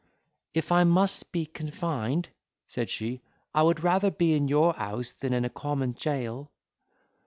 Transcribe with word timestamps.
"If 0.55 0.71
I 0.71 0.83
must 0.83 1.31
be 1.31 1.45
confined," 1.45 2.29
said 2.67 2.89
she, 2.89 3.21
"I 3.53 3.61
would 3.61 3.83
rather 3.83 4.09
be 4.09 4.33
in 4.33 4.47
your 4.47 4.73
house 4.73 5.11
than 5.13 5.31
in 5.31 5.45
a 5.45 5.49
common 5.51 5.93
jail." 5.93 6.51